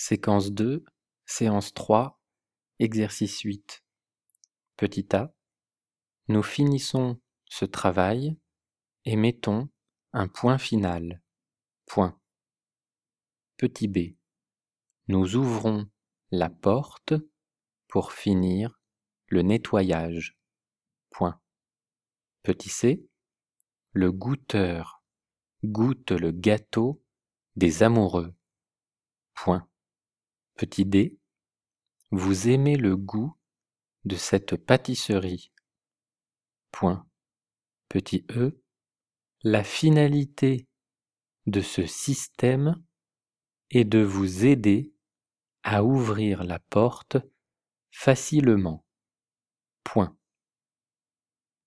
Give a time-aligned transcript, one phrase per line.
[0.00, 0.84] Séquence 2,
[1.26, 2.22] séance 3,
[2.78, 3.84] exercice 8.
[4.76, 5.34] Petit a,
[6.28, 8.38] nous finissons ce travail
[9.04, 9.68] et mettons
[10.12, 11.20] un point final.
[11.84, 12.16] Point.
[13.56, 14.14] Petit b,
[15.08, 15.90] nous ouvrons
[16.30, 17.14] la porte
[17.88, 18.80] pour finir
[19.26, 20.38] le nettoyage.
[21.10, 21.40] Point.
[22.44, 23.04] Petit c,
[23.90, 25.02] le goûteur
[25.64, 27.02] goûte le gâteau
[27.56, 28.32] des amoureux.
[29.34, 29.67] Point.
[30.58, 31.16] Petit d,
[32.10, 33.32] vous aimez le goût
[34.04, 35.52] de cette pâtisserie.
[36.72, 37.06] Point.
[37.88, 38.60] Petit e,
[39.44, 40.66] la finalité
[41.46, 42.74] de ce système
[43.70, 44.92] est de vous aider
[45.62, 47.18] à ouvrir la porte
[47.92, 48.84] facilement.
[49.84, 50.18] Point.